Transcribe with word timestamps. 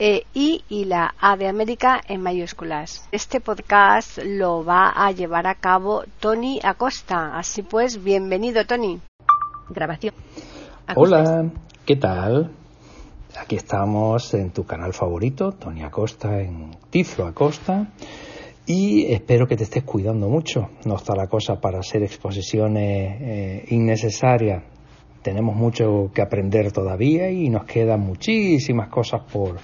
e 0.00 0.24
I 0.32 0.64
y 0.70 0.86
la 0.86 1.14
A 1.20 1.36
de 1.36 1.46
América 1.46 2.00
en 2.08 2.22
mayúsculas. 2.22 3.06
Este 3.12 3.38
podcast 3.38 4.18
lo 4.24 4.64
va 4.64 4.88
a 4.88 5.12
llevar 5.12 5.46
a 5.46 5.56
cabo 5.56 6.04
Tony 6.20 6.58
Acosta. 6.62 7.38
Así 7.38 7.62
pues, 7.62 8.02
bienvenido 8.02 8.64
Tony. 8.64 8.98
Grabación. 9.68 10.14
Hola, 10.96 11.50
¿qué 11.84 11.96
tal? 11.96 12.50
Aquí 13.38 13.56
estamos 13.56 14.32
en 14.32 14.50
tu 14.52 14.64
canal 14.64 14.94
favorito, 14.94 15.52
Tony 15.52 15.82
Acosta 15.82 16.40
en 16.40 16.70
Tiflo 16.88 17.26
Acosta. 17.26 17.88
Y 18.64 19.12
espero 19.12 19.46
que 19.46 19.56
te 19.56 19.64
estés 19.64 19.84
cuidando 19.84 20.30
mucho. 20.30 20.70
No 20.86 20.96
está 20.96 21.14
la 21.14 21.26
cosa 21.26 21.60
para 21.60 21.80
hacer 21.80 22.02
exposiciones 22.02 23.18
eh, 23.20 23.64
innecesarias 23.68 24.62
tenemos 25.22 25.54
mucho 25.54 26.10
que 26.14 26.22
aprender 26.22 26.72
todavía 26.72 27.30
y 27.30 27.48
nos 27.48 27.64
quedan 27.64 28.00
muchísimas 28.00 28.88
cosas 28.88 29.22
por, 29.32 29.56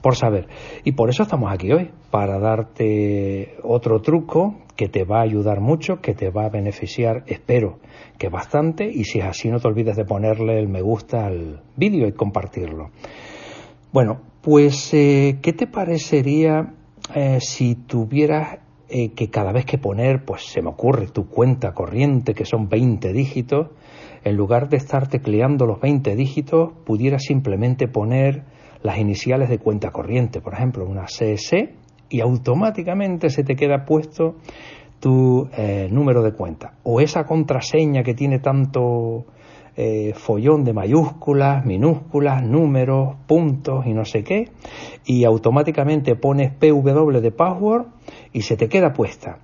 por 0.00 0.16
saber. 0.16 0.48
Y 0.84 0.92
por 0.92 1.10
eso 1.10 1.22
estamos 1.22 1.52
aquí 1.52 1.72
hoy, 1.72 1.90
para 2.10 2.38
darte 2.38 3.56
otro 3.62 4.00
truco 4.00 4.56
que 4.76 4.88
te 4.88 5.04
va 5.04 5.20
a 5.20 5.22
ayudar 5.22 5.60
mucho, 5.60 6.00
que 6.00 6.14
te 6.14 6.30
va 6.30 6.46
a 6.46 6.50
beneficiar, 6.50 7.24
espero 7.26 7.78
que 8.18 8.28
bastante, 8.28 8.90
y 8.90 9.04
si 9.04 9.20
es 9.20 9.24
así 9.24 9.48
no 9.48 9.60
te 9.60 9.68
olvides 9.68 9.96
de 9.96 10.04
ponerle 10.04 10.58
el 10.58 10.68
me 10.68 10.82
gusta 10.82 11.26
al 11.26 11.62
vídeo 11.76 12.06
y 12.08 12.12
compartirlo. 12.12 12.90
Bueno, 13.92 14.20
pues 14.40 14.92
eh, 14.94 15.38
¿qué 15.40 15.52
te 15.52 15.66
parecería 15.66 16.74
eh, 17.14 17.38
si 17.40 17.74
tuvieras 17.74 18.58
eh, 18.88 19.12
que 19.12 19.30
cada 19.30 19.52
vez 19.52 19.64
que 19.64 19.78
poner, 19.78 20.24
pues 20.24 20.42
se 20.46 20.62
me 20.62 20.68
ocurre 20.68 21.06
tu 21.08 21.28
cuenta 21.28 21.72
corriente, 21.72 22.34
que 22.34 22.44
son 22.44 22.68
20 22.68 23.12
dígitos, 23.12 23.68
en 24.24 24.36
lugar 24.36 24.70
de 24.70 24.78
estar 24.78 25.06
tecleando 25.08 25.66
los 25.66 25.80
20 25.80 26.16
dígitos, 26.16 26.72
pudiera 26.84 27.18
simplemente 27.18 27.88
poner 27.88 28.42
las 28.82 28.98
iniciales 28.98 29.50
de 29.50 29.58
cuenta 29.58 29.90
corriente, 29.90 30.40
por 30.40 30.54
ejemplo, 30.54 30.86
una 30.86 31.04
CS, 31.04 31.52
y 32.08 32.20
automáticamente 32.20 33.28
se 33.28 33.44
te 33.44 33.54
queda 33.54 33.84
puesto 33.84 34.36
tu 34.98 35.48
eh, 35.56 35.88
número 35.90 36.22
de 36.22 36.32
cuenta. 36.32 36.74
O 36.84 37.00
esa 37.00 37.24
contraseña 37.24 38.02
que 38.02 38.14
tiene 38.14 38.38
tanto 38.38 39.26
eh, 39.76 40.12
follón 40.14 40.64
de 40.64 40.72
mayúsculas, 40.72 41.64
minúsculas, 41.66 42.42
números, 42.42 43.16
puntos 43.26 43.86
y 43.86 43.92
no 43.92 44.06
sé 44.06 44.22
qué, 44.22 44.48
y 45.04 45.24
automáticamente 45.24 46.16
pones 46.16 46.52
PW 46.52 47.20
de 47.20 47.32
password 47.32 47.86
y 48.32 48.40
se 48.40 48.56
te 48.56 48.68
queda 48.68 48.92
puesta. 48.92 49.38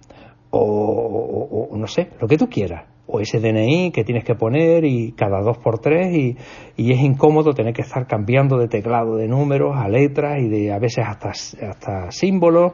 o 0.50 1.68
no 1.76 1.86
sé, 1.86 2.10
lo 2.20 2.26
que 2.26 2.36
tú 2.36 2.48
quieras 2.48 2.89
o 3.10 3.20
ese 3.20 3.40
DNI 3.40 3.90
que 3.90 4.04
tienes 4.04 4.24
que 4.24 4.34
poner 4.34 4.84
y 4.84 5.12
cada 5.12 5.40
dos 5.40 5.58
por 5.58 5.78
tres 5.78 6.14
y, 6.14 6.36
y, 6.76 6.92
es 6.92 7.00
incómodo 7.00 7.52
tener 7.52 7.74
que 7.74 7.82
estar 7.82 8.06
cambiando 8.06 8.58
de 8.58 8.68
teclado 8.68 9.16
de 9.16 9.28
números 9.28 9.76
a 9.76 9.88
letras 9.88 10.38
y 10.40 10.48
de 10.48 10.72
a 10.72 10.78
veces 10.78 11.04
hasta, 11.06 11.30
hasta 11.30 12.10
símbolos. 12.10 12.72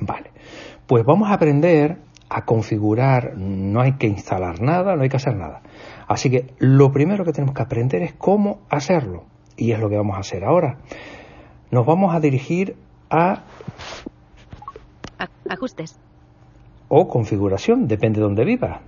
Vale, 0.00 0.30
pues 0.86 1.04
vamos 1.04 1.30
a 1.30 1.34
aprender 1.34 1.98
a 2.28 2.44
configurar, 2.44 3.36
no 3.36 3.80
hay 3.82 3.92
que 3.92 4.06
instalar 4.06 4.62
nada, 4.62 4.96
no 4.96 5.02
hay 5.02 5.08
que 5.08 5.16
hacer 5.16 5.36
nada. 5.36 5.60
Así 6.08 6.30
que 6.30 6.54
lo 6.58 6.90
primero 6.90 7.24
que 7.24 7.32
tenemos 7.32 7.54
que 7.54 7.62
aprender 7.62 8.02
es 8.02 8.14
cómo 8.14 8.60
hacerlo 8.70 9.24
y 9.56 9.72
es 9.72 9.78
lo 9.78 9.90
que 9.90 9.96
vamos 9.96 10.16
a 10.16 10.20
hacer 10.20 10.44
ahora. 10.44 10.78
Nos 11.70 11.84
vamos 11.84 12.14
a 12.14 12.20
dirigir 12.20 12.76
a 13.10 13.44
ajustes 15.48 15.98
o 16.88 17.08
configuración, 17.08 17.86
depende 17.86 18.20
de 18.20 18.24
dónde 18.24 18.44
viva. 18.44 18.82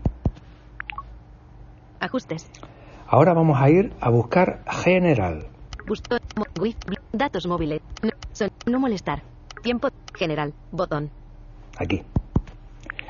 Ajustes. 2.04 2.50
Ahora 3.06 3.32
vamos 3.32 3.58
a 3.60 3.70
ir 3.70 3.92
a 4.00 4.10
buscar 4.10 4.62
general. 4.68 5.46
datos 7.12 7.46
móviles. 7.46 7.80
No, 8.66 8.78
molestar. 8.78 9.22
Tiempo 9.62 9.88
general. 10.14 10.52
Botón. 10.70 11.10
Aquí. 11.78 12.02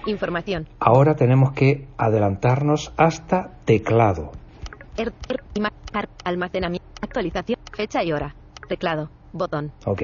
Información. 0.06 0.68
Ahora 0.78 1.16
tenemos 1.16 1.52
que 1.52 1.88
adelantarnos 1.98 2.92
hasta 2.96 3.50
teclado. 3.64 4.30
Er, 4.96 5.12
er, 5.28 5.42
almacenamiento. 6.24 6.86
Actualización. 7.00 7.58
Fecha 7.72 8.04
y 8.04 8.12
hora. 8.12 8.34
Teclado. 8.68 9.10
Botón. 9.32 9.72
Ok. 9.86 10.02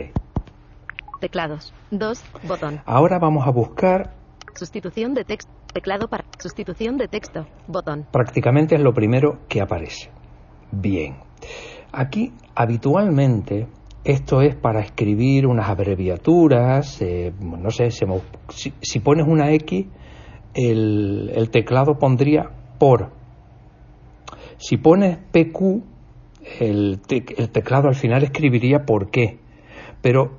Teclados. 1.21 1.73
Dos. 1.93 2.25
Botón. 2.43 2.81
Ahora 2.87 3.21
vamos 3.21 3.47
a 3.47 3.50
buscar. 3.50 4.15
Sustitución 4.56 5.15
de 5.15 5.25
texto. 5.25 5.59
Teclado 5.72 6.08
para 6.08 6.25
sustitución 6.38 6.97
de 6.97 7.06
texto. 7.06 7.47
Botón. 7.69 8.06
Prácticamente 8.10 8.75
es 8.75 8.81
lo 8.81 8.92
primero 8.92 9.38
que 9.48 9.60
aparece. 9.60 10.10
Bien. 10.72 11.16
Aquí 11.92 12.32
habitualmente 12.54 13.69
esto 14.04 14.41
es 14.41 14.56
para 14.56 14.81
escribir 14.81 15.47
unas 15.47 15.69
abreviaturas, 15.69 17.00
eh, 17.03 17.32
no 17.41 17.70
sé, 17.70 17.91
si, 17.91 18.98
pones 19.00 19.26
una 19.28 19.53
X, 19.53 19.86
el, 20.54 21.50
teclado 21.53 21.98
pondría 21.98 22.50
por. 22.78 23.12
Si 24.56 24.76
pones 24.78 25.19
PQ, 25.19 25.82
el, 26.60 27.00
el 27.08 27.50
teclado 27.50 27.88
al 27.88 27.94
final 27.94 28.22
escribiría 28.22 28.84
por 28.87 29.10
qué. 29.10 29.38
Pero 30.00 30.38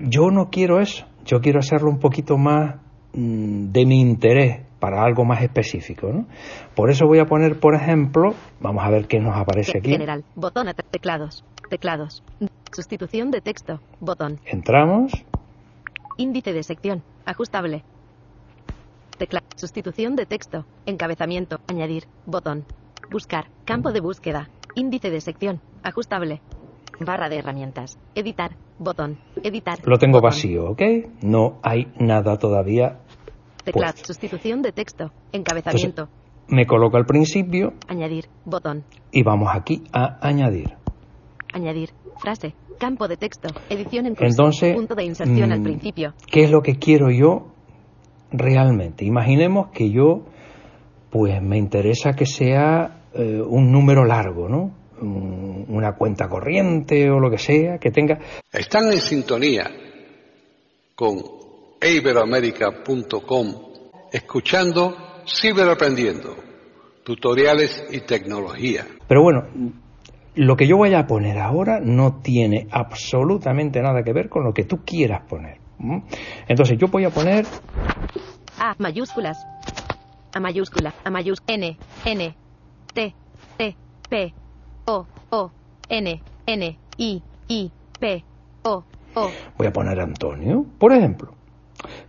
yo 0.00 0.30
no 0.30 0.48
quiero 0.50 0.80
eso, 0.80 1.06
yo 1.24 1.40
quiero 1.40 1.58
hacerlo 1.58 1.90
un 1.90 1.98
poquito 1.98 2.38
más 2.38 2.76
de 3.12 3.86
mi 3.86 4.00
interés 4.00 4.60
para 4.82 5.04
algo 5.04 5.24
más 5.24 5.42
específico. 5.42 6.12
¿no? 6.12 6.26
Por 6.74 6.90
eso 6.90 7.06
voy 7.06 7.20
a 7.20 7.26
poner, 7.26 7.60
por 7.60 7.74
ejemplo, 7.74 8.34
vamos 8.60 8.84
a 8.84 8.90
ver 8.90 9.06
qué 9.06 9.20
nos 9.20 9.36
aparece 9.36 9.78
aquí. 9.78 9.92
General, 9.92 10.24
botón, 10.34 10.66
teclados, 10.90 11.44
teclados, 11.70 12.24
sustitución 12.72 13.30
de 13.30 13.40
texto, 13.40 13.80
botón. 14.00 14.40
Entramos. 14.44 15.12
Índice 16.16 16.52
de 16.52 16.62
sección, 16.62 17.02
ajustable. 17.24 17.84
Tecla, 19.18 19.42
sustitución 19.54 20.16
de 20.16 20.26
texto, 20.26 20.66
encabezamiento, 20.84 21.60
añadir, 21.68 22.04
botón. 22.26 22.64
Buscar, 23.10 23.46
campo 23.64 23.92
de 23.92 24.00
búsqueda, 24.00 24.50
índice 24.74 25.10
de 25.10 25.20
sección, 25.20 25.60
ajustable. 25.84 26.40
Barra 26.98 27.28
de 27.28 27.38
herramientas, 27.38 27.98
editar, 28.14 28.56
botón, 28.78 29.18
editar. 29.42 29.78
Lo 29.84 29.98
tengo 29.98 30.20
vacío, 30.20 30.70
¿ok? 30.70 30.82
No 31.22 31.58
hay 31.62 31.92
nada 31.98 32.38
todavía 32.38 32.98
Teclado, 33.64 33.98
sustitución 34.04 34.62
de 34.62 34.72
texto, 34.72 35.12
encabezamiento. 35.32 36.08
me 36.48 36.66
coloco 36.66 36.96
al 36.96 37.06
principio. 37.06 37.74
Añadir, 37.88 38.26
botón. 38.44 38.84
Y 39.12 39.22
vamos 39.22 39.48
aquí 39.52 39.82
a 39.92 40.18
añadir. 40.20 40.74
Añadir, 41.52 41.90
frase, 42.18 42.54
campo 42.78 43.06
de 43.06 43.16
texto, 43.16 43.48
edición 43.68 44.06
en 44.06 44.14
curso, 44.14 44.26
Entonces, 44.26 44.74
punto 44.74 44.94
de 44.94 45.04
inserción 45.04 45.52
al 45.52 45.60
mm, 45.60 45.64
principio. 45.64 46.14
¿Qué 46.26 46.44
es 46.44 46.50
lo 46.50 46.62
que 46.62 46.76
quiero 46.76 47.10
yo 47.10 47.52
realmente? 48.32 49.04
Imaginemos 49.04 49.70
que 49.70 49.90
yo, 49.90 50.24
pues 51.10 51.40
me 51.40 51.58
interesa 51.58 52.14
que 52.14 52.26
sea 52.26 53.02
eh, 53.14 53.40
un 53.40 53.70
número 53.70 54.04
largo, 54.04 54.48
¿no? 54.48 54.82
una 55.02 55.96
cuenta 55.96 56.28
corriente 56.28 57.10
o 57.10 57.18
lo 57.18 57.28
que 57.28 57.38
sea 57.38 57.78
que 57.78 57.90
tenga. 57.90 58.18
Están 58.52 58.92
en 58.92 59.00
sintonía 59.00 59.68
con 60.94 61.41
iberoamérica.com, 61.82 63.54
escuchando 64.12 64.96
Ciberaprendiendo, 65.26 66.36
tutoriales 67.04 67.84
y 67.90 68.00
tecnología. 68.00 68.86
Pero 69.06 69.22
bueno, 69.22 69.46
lo 70.34 70.56
que 70.56 70.66
yo 70.66 70.76
voy 70.76 70.94
a 70.94 71.06
poner 71.06 71.38
ahora 71.38 71.80
no 71.80 72.20
tiene 72.22 72.66
absolutamente 72.70 73.80
nada 73.80 74.02
que 74.02 74.12
ver 74.12 74.28
con 74.28 74.44
lo 74.44 74.52
que 74.52 74.64
tú 74.64 74.84
quieras 74.84 75.22
poner. 75.28 75.58
Entonces 76.48 76.78
yo 76.78 76.88
voy 76.88 77.04
a 77.04 77.10
poner... 77.10 77.46
A 78.58 78.74
mayúsculas. 78.78 79.38
A 80.34 80.40
mayúscula. 80.40 80.94
A 81.04 81.10
mayúscula. 81.10 81.54
N. 81.54 81.76
N. 82.04 82.36
T. 82.94 83.14
T. 83.56 83.76
P. 84.08 84.34
O. 84.86 85.06
O. 85.30 85.50
N. 85.88 86.22
N. 86.46 86.78
I. 86.96 87.22
I. 87.48 87.72
P. 87.98 88.24
O. 88.62 88.84
Voy 89.58 89.66
a 89.66 89.72
poner 89.72 90.00
Antonio, 90.00 90.64
por 90.78 90.92
ejemplo, 90.92 91.34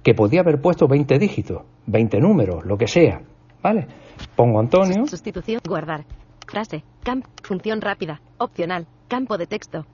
que 0.03 0.13
podía 0.13 0.41
haber 0.41 0.61
puesto 0.61 0.87
20 0.87 1.17
dígitos, 1.17 1.63
20 1.87 2.19
números, 2.19 2.65
lo 2.65 2.77
que 2.77 2.87
sea, 2.87 3.21
¿vale? 3.61 3.87
Pongo 4.35 4.59
Antonio. 4.59 5.07
Sustitución, 5.07 5.61
guardar. 5.67 6.05
Frase, 6.45 6.83
camp, 7.03 7.25
función 7.41 7.81
rápida, 7.81 8.21
opcional, 8.37 8.87
campo 9.07 9.37
de 9.37 9.47
texto. 9.47 9.85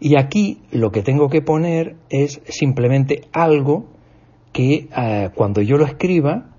Y 0.00 0.16
aquí 0.16 0.62
lo 0.72 0.90
que 0.90 1.02
tengo 1.02 1.28
que 1.28 1.42
poner 1.42 1.96
es 2.10 2.40
simplemente 2.46 3.28
algo 3.32 3.86
que 4.52 4.88
eh, 4.96 5.30
cuando 5.34 5.62
yo 5.62 5.76
lo 5.76 5.84
escriba, 5.84 6.50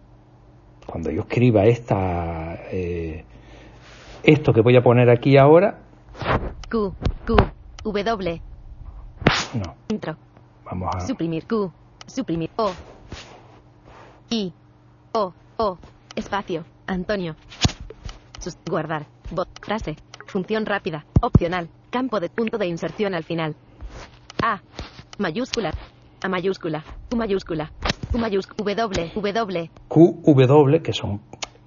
cuando 0.86 1.12
yo 1.12 1.22
escriba 1.22 1.66
esta, 1.66 2.56
eh, 2.72 3.26
esto 4.24 4.54
que 4.54 4.62
voy 4.62 4.76
a 4.76 4.82
poner 4.82 5.10
aquí 5.10 5.38
ahora. 5.38 5.80
Q, 6.70 6.94
Q, 7.26 7.36
W. 7.84 8.42
No. 9.54 9.76
Intro. 9.90 10.16
Vamos 10.66 10.90
a. 10.96 11.00
Suprimir 11.02 11.46
Q, 11.48 11.72
suprimir. 12.10 12.50
O. 12.58 12.72
I, 14.30 14.54
O, 15.12 15.34
O, 15.58 15.78
espacio, 16.16 16.66
Antonio. 16.88 17.36
Guardar, 18.70 19.06
bot, 19.32 19.50
frase, 19.62 19.96
función 20.28 20.66
rápida, 20.66 21.06
opcional, 21.22 21.70
campo 21.90 22.20
de 22.20 22.30
punto 22.30 22.58
de 22.58 22.68
inserción 22.68 23.14
al 23.14 23.24
final. 23.24 23.56
A, 24.42 24.62
mayúscula, 25.18 25.72
A 26.22 26.28
mayúscula, 26.28 26.84
U 27.12 27.16
mayúscula, 27.16 27.72
U 28.14 28.18
mayúscula, 28.18 28.76
W, 28.76 29.12
W. 29.34 29.72
Q, 29.88 30.22
W, 30.24 30.82
que 30.82 30.94
son 30.94 31.22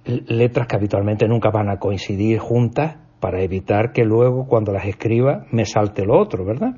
letras 0.05 0.67
que 0.67 0.75
habitualmente 0.75 1.27
nunca 1.27 1.49
van 1.49 1.69
a 1.69 1.79
coincidir 1.79 2.39
juntas 2.39 2.97
para 3.19 3.41
evitar 3.41 3.93
que 3.93 4.03
luego 4.03 4.47
cuando 4.47 4.71
las 4.73 4.85
escriba 4.85 5.45
me 5.51 5.65
salte 5.65 6.05
lo 6.05 6.19
otro, 6.19 6.45
¿verdad? 6.45 6.75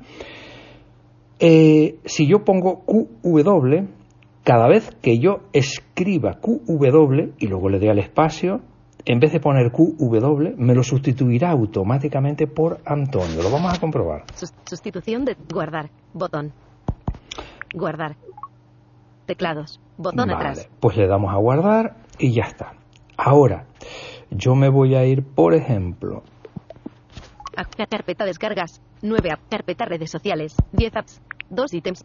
Eh, 1.38 1.98
si 2.04 2.26
yo 2.26 2.44
pongo 2.44 2.84
QW, 2.86 3.86
cada 4.42 4.68
vez 4.68 4.90
que 5.02 5.18
yo 5.18 5.40
escriba 5.52 6.40
QW 6.40 7.34
y 7.38 7.46
luego 7.48 7.68
le 7.68 7.78
dé 7.78 7.90
al 7.90 7.98
espacio, 7.98 8.60
en 9.04 9.20
vez 9.20 9.32
de 9.32 9.40
poner 9.40 9.70
QW, 9.70 10.56
me 10.56 10.74
lo 10.74 10.82
sustituirá 10.82 11.50
automáticamente 11.50 12.46
por 12.46 12.80
Antonio. 12.84 13.42
Lo 13.42 13.50
vamos 13.50 13.76
a 13.76 13.80
comprobar. 13.80 14.24
Sustitución 14.64 15.24
de 15.24 15.36
guardar. 15.52 15.90
Botón. 16.12 16.52
Guardar. 17.74 18.16
Teclados. 19.26 19.80
Botón 19.96 20.30
atrás. 20.30 20.68
Pues 20.80 20.96
le 20.96 21.06
damos 21.06 21.32
a 21.32 21.36
guardar 21.36 21.96
y 22.18 22.32
ya 22.32 22.44
está. 22.44 22.74
Ahora, 23.16 23.66
yo 24.30 24.54
me 24.54 24.68
voy 24.68 24.94
a 24.94 25.04
ir, 25.04 25.24
por 25.24 25.54
ejemplo. 25.54 26.22
Carpeta 27.64 28.24
descargas. 28.24 28.80
9 29.02 29.30
app. 29.30 29.40
Carpeta 29.48 29.84
redes 29.84 30.10
sociales. 30.10 30.56
10 30.72 30.96
apps. 30.96 31.20
2 31.50 31.74
ítems. 31.74 32.04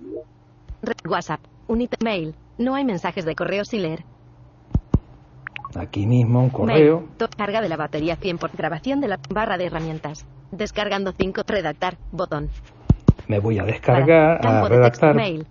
WhatsApp. 1.07 1.41
Un 1.67 1.81
ítem. 1.81 1.97
Mail. 2.03 2.35
No 2.57 2.75
hay 2.75 2.85
mensajes 2.85 3.25
de 3.25 3.35
correo 3.35 3.65
sin 3.65 3.83
leer. 3.83 4.03
Aquí 5.75 6.05
mismo 6.05 6.41
un 6.41 6.49
correo. 6.49 7.01
Mail. 7.01 7.29
Carga 7.37 7.61
de 7.61 7.69
la 7.69 7.77
batería 7.77 8.15
100 8.15 8.37
por 8.37 8.51
grabación 8.55 9.01
de 9.01 9.07
la 9.07 9.19
barra 9.29 9.57
de 9.57 9.65
herramientas. 9.65 10.25
Descargando 10.51 11.13
5. 11.17 11.43
Redactar. 11.47 11.97
Botón. 12.11 12.49
Me 13.27 13.39
voy 13.39 13.59
a 13.59 13.63
descargar, 13.63 14.45
a 14.45 14.67
redactar. 14.67 15.15
mail. 15.15 15.47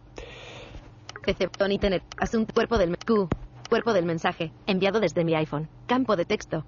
Receptor 1.23 1.70
Internet. 1.70 2.03
Asunto 2.19 2.53
cuerpo 2.53 2.76
del 2.79 2.96
Q. 2.99 3.29
Cuerpo 3.69 3.93
del 3.93 4.05
mensaje. 4.05 4.53
Enviado 4.67 5.00
desde 5.00 5.25
mi 5.25 5.35
iPhone. 5.35 5.69
Campo 5.87 6.17
de 6.17 6.25
texto. 6.25 6.64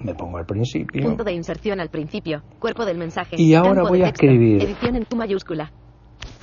Me 0.00 0.14
pongo 0.14 0.38
al 0.38 0.46
principio. 0.46 1.02
Punto 1.02 1.24
de 1.24 1.32
inserción 1.32 1.80
al 1.80 1.88
principio. 1.88 2.42
Cuerpo 2.58 2.84
del 2.84 2.98
mensaje. 2.98 3.36
Y 3.38 3.54
ahora 3.54 3.82
voy 3.82 4.02
a 4.02 4.08
escribir. 4.08 4.62
Edición 4.62 4.96
en 4.96 5.04
Q 5.04 5.16
mayúscula. 5.16 5.72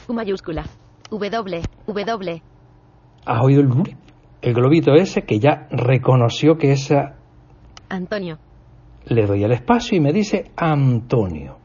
Q 0.06 0.13
mayúscula. 0.13 0.66
W. 1.10 1.62
W. 1.88 2.42
¿Has 3.25 3.44
oído 3.44 3.62
el, 3.62 3.69
el 4.42 4.54
globito 4.54 4.94
ese 4.94 5.24
que 5.24 5.40
ya 5.40 5.68
reconoció 5.72 6.57
que 6.57 6.74
es 6.74 6.94
Antonio. 7.90 8.40
Le 9.06 9.25
doy 9.25 9.44
el 9.44 9.52
espacio 9.52 9.98
y 9.98 10.02
me 10.02 10.12
dice 10.12 10.52
Antonio. 10.56 11.57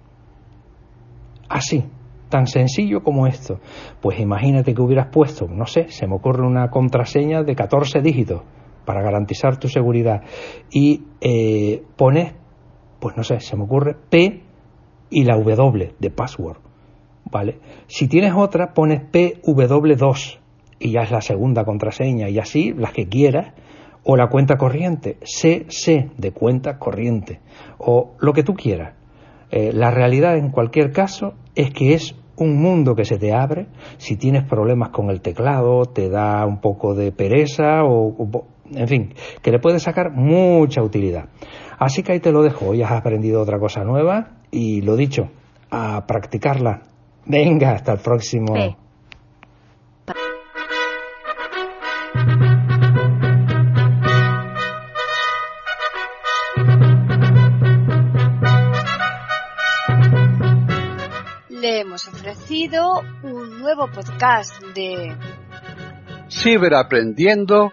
Así 1.48 1.84
tan 2.30 2.46
sencillo 2.46 3.02
como 3.02 3.26
esto. 3.26 3.58
Pues 4.00 4.18
imagínate 4.18 4.72
que 4.72 4.80
hubieras 4.80 5.08
puesto, 5.12 5.46
no 5.48 5.66
sé, 5.66 5.88
se 5.88 6.06
me 6.06 6.14
ocurre 6.14 6.46
una 6.46 6.70
contraseña 6.70 7.42
de 7.42 7.54
14 7.54 8.00
dígitos 8.00 8.42
para 8.84 9.02
garantizar 9.02 9.58
tu 9.58 9.68
seguridad 9.68 10.22
y 10.70 11.04
eh, 11.20 11.82
pones, 11.96 12.34
pues 13.00 13.16
no 13.16 13.24
sé, 13.24 13.40
se 13.40 13.56
me 13.56 13.64
ocurre 13.64 13.96
P 14.08 14.42
y 15.10 15.24
la 15.24 15.36
W 15.36 15.94
de 15.98 16.10
password, 16.10 16.58
¿vale? 17.30 17.58
Si 17.86 18.08
tienes 18.08 18.34
otra, 18.34 18.72
pones 18.72 19.02
PW2 19.10 20.38
y 20.78 20.92
ya 20.92 21.02
es 21.02 21.10
la 21.10 21.20
segunda 21.20 21.64
contraseña 21.64 22.28
y 22.28 22.38
así 22.38 22.72
las 22.72 22.92
que 22.92 23.08
quieras 23.08 23.52
o 24.04 24.16
la 24.16 24.28
cuenta 24.28 24.56
corriente, 24.56 25.18
CC 25.22 26.10
de 26.16 26.32
cuenta 26.32 26.78
corriente 26.78 27.40
o 27.78 28.14
lo 28.18 28.32
que 28.32 28.42
tú 28.42 28.54
quieras. 28.54 28.94
Eh, 29.50 29.72
la 29.72 29.90
realidad 29.90 30.36
en 30.36 30.50
cualquier 30.50 30.92
caso 30.92 31.34
es 31.54 31.70
que 31.70 31.94
es 31.94 32.14
un 32.36 32.60
mundo 32.60 32.94
que 32.94 33.04
se 33.04 33.18
te 33.18 33.34
abre 33.34 33.66
si 33.98 34.16
tienes 34.16 34.44
problemas 34.44 34.90
con 34.90 35.10
el 35.10 35.20
teclado, 35.20 35.84
te 35.84 36.08
da 36.08 36.46
un 36.46 36.60
poco 36.60 36.94
de 36.94 37.12
pereza 37.12 37.84
o, 37.84 38.46
en 38.74 38.88
fin, 38.88 39.14
que 39.42 39.50
le 39.50 39.58
puedes 39.58 39.82
sacar 39.82 40.10
mucha 40.12 40.82
utilidad. 40.82 41.28
Así 41.78 42.02
que 42.02 42.12
ahí 42.12 42.20
te 42.20 42.32
lo 42.32 42.42
dejo, 42.42 42.68
hoy 42.68 42.82
has 42.82 42.92
aprendido 42.92 43.40
otra 43.40 43.58
cosa 43.58 43.84
nueva 43.84 44.38
y 44.50 44.82
lo 44.82 44.96
dicho, 44.96 45.30
a 45.70 46.06
practicarla. 46.06 46.82
Venga, 47.26 47.72
hasta 47.72 47.92
el 47.92 47.98
próximo. 47.98 48.54
hemos 61.80 62.06
ofrecido 62.08 63.02
un 63.22 63.58
nuevo 63.60 63.86
podcast 63.88 64.62
de 64.74 65.16
Ciberaprendiendo, 66.28 67.72